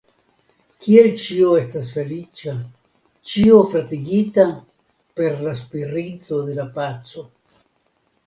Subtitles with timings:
[0.83, 2.53] Kiel ĉio estas feliĉa,
[3.33, 4.45] ĉio fratigita
[5.19, 7.27] per la spirito de la paco!